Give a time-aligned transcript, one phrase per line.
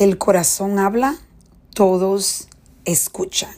[0.00, 1.18] El corazón habla,
[1.74, 2.48] todos
[2.86, 3.54] escuchan.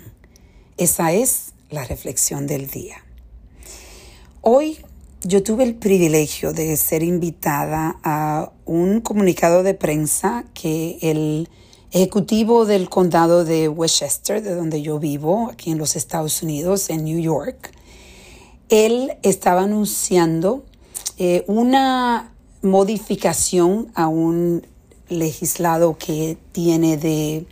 [0.77, 2.97] Esa es la reflexión del día.
[4.41, 4.79] Hoy
[5.23, 11.49] yo tuve el privilegio de ser invitada a un comunicado de prensa que el
[11.93, 17.05] ejecutivo del condado de Westchester, de donde yo vivo, aquí en los Estados Unidos, en
[17.05, 17.71] New York,
[18.69, 20.65] él estaba anunciando
[21.19, 24.67] eh, una modificación a un
[25.13, 27.47] legislado que tiene de,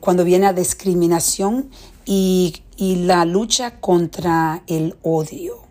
[0.00, 1.70] cuando viene a discriminación
[2.04, 5.68] y, y la lucha contra el odio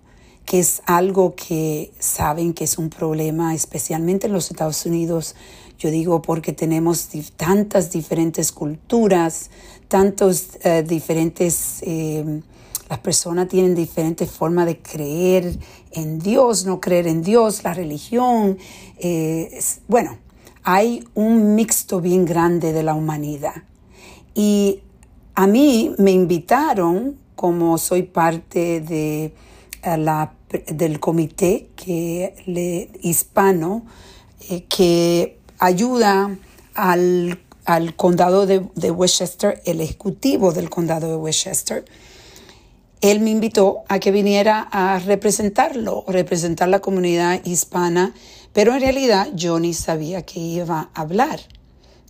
[0.47, 5.35] que es algo que saben que es un problema, especialmente en los Estados Unidos.
[5.77, 9.51] Yo digo porque tenemos tantas diferentes culturas,
[9.89, 12.41] tantos eh, diferentes, eh,
[12.89, 15.59] las personas tienen diferentes formas de creer
[15.91, 18.57] en Dios, no creer en Dios, la religión.
[18.99, 20.17] Eh, bueno,
[20.69, 23.63] hay un mixto bien grande de la humanidad.
[24.35, 24.81] Y
[25.33, 29.33] a mí me invitaron, como soy parte de
[29.83, 30.33] la
[30.67, 33.85] del comité que le, hispano
[34.49, 36.37] eh, que ayuda
[36.73, 37.39] al,
[37.95, 41.85] condado de, de, Westchester, el ejecutivo del condado de Westchester.
[43.01, 48.13] Él me invitó a que viniera a representarlo, representar la comunidad hispana,
[48.53, 51.39] pero en realidad yo ni sabía que iba a hablar.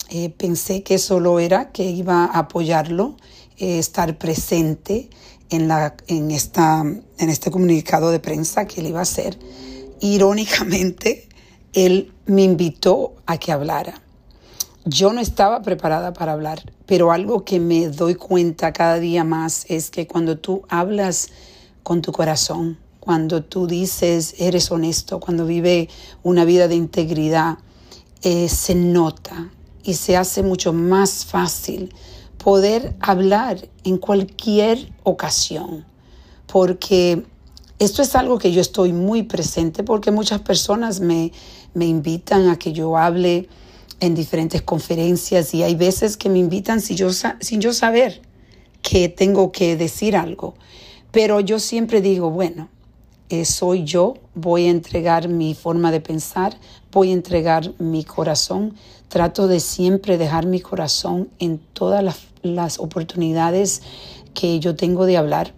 [0.09, 3.17] Eh, pensé que solo era que iba a apoyarlo,
[3.57, 5.09] eh, estar presente
[5.49, 9.37] en, la, en, esta, en este comunicado de prensa que él iba a hacer.
[9.99, 11.27] Irónicamente,
[11.73, 14.01] él me invitó a que hablara.
[14.89, 19.65] Yo no estaba preparada para hablar, pero algo que me doy cuenta cada día más
[19.67, 21.27] es que cuando tú hablas
[21.83, 25.89] con tu corazón, cuando tú dices eres honesto, cuando vive
[26.23, 27.57] una vida de integridad,
[28.21, 29.49] eh, se nota
[29.83, 31.93] y se hace mucho más fácil
[32.41, 35.83] poder hablar en cualquier ocasión,
[36.45, 37.25] porque
[37.77, 41.33] esto es algo que yo estoy muy presente porque muchas personas me,
[41.75, 43.49] invitan a que yo hable
[43.99, 48.21] en diferentes conferencias y hay veces que me invitan sin yo, sin yo saber
[48.81, 50.55] que tengo que decir algo.
[51.11, 52.69] Pero yo siempre digo, bueno,
[53.29, 56.57] eh, soy yo, voy a entregar mi forma de pensar,
[56.91, 58.75] voy a entregar mi corazón.
[59.09, 63.81] Trato de siempre dejar mi corazón en todas las, las oportunidades
[64.33, 65.53] que yo tengo de hablar.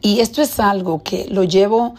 [0.00, 1.94] Y esto es algo que lo llevo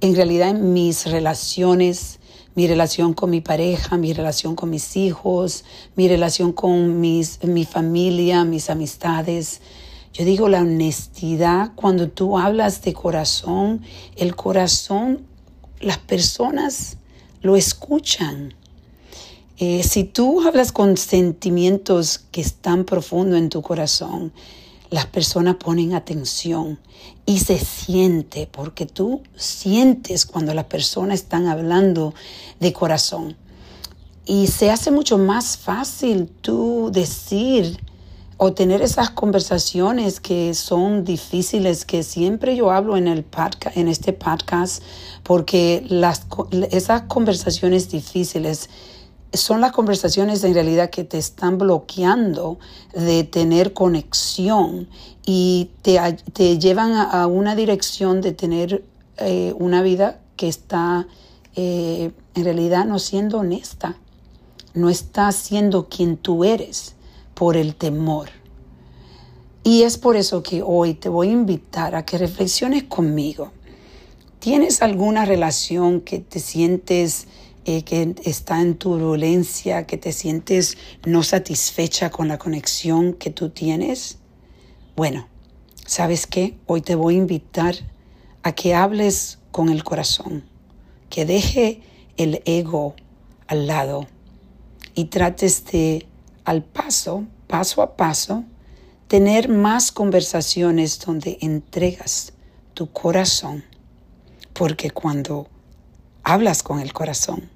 [0.00, 2.18] en realidad en mis relaciones,
[2.54, 5.64] mi relación con mi pareja, mi relación con mis hijos,
[5.96, 9.60] mi relación con mis, mi familia, mis amistades.
[10.12, 13.82] Yo digo la honestidad, cuando tú hablas de corazón,
[14.16, 15.26] el corazón,
[15.80, 16.98] las personas
[17.42, 18.54] lo escuchan.
[19.58, 24.32] Eh, si tú hablas con sentimientos que están profundos en tu corazón,
[24.90, 26.78] las personas ponen atención
[27.26, 32.14] y se siente, porque tú sientes cuando las personas están hablando
[32.60, 33.36] de corazón.
[34.26, 37.78] Y se hace mucho más fácil tú decir
[38.36, 43.88] o tener esas conversaciones que son difíciles, que siempre yo hablo en, el podcast, en
[43.88, 44.82] este podcast,
[45.22, 46.26] porque las,
[46.70, 48.70] esas conversaciones difíciles
[49.34, 52.58] son las conversaciones en realidad que te están bloqueando
[52.94, 54.88] de tener conexión
[55.26, 55.98] y te,
[56.32, 58.84] te llevan a, una dirección de tener
[59.18, 61.06] eh, una vida que está
[61.56, 63.96] eh, en realidad no siendo honesta,
[64.74, 66.94] no está siendo quien tú eres
[67.34, 68.30] por el temor.
[69.62, 73.52] Y es por eso que hoy te voy a invitar a que reflexiones conmigo.
[74.40, 77.28] ¿Tienes alguna relación que te sientes
[77.64, 83.50] eh, que está en turbulencia, que te sientes no satisfecha con la conexión que tú
[83.50, 84.18] tienes?
[84.96, 85.28] Bueno,
[85.86, 86.56] ¿sabes qué?
[86.66, 87.74] Hoy te voy a invitar
[88.42, 90.44] a que hables con el corazón,
[91.08, 91.80] que deje
[92.16, 92.94] el ego
[93.46, 94.06] al lado
[94.94, 96.06] y trates de
[96.44, 98.44] al paso, paso a paso,
[99.08, 102.32] tener más conversaciones donde entregas
[102.74, 103.64] tu corazón,
[104.52, 105.48] porque cuando
[106.22, 107.53] hablas con el corazón,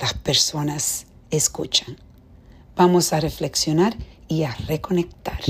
[0.00, 1.96] las personas escuchan.
[2.74, 3.96] Vamos a reflexionar
[4.28, 5.40] y a reconectar.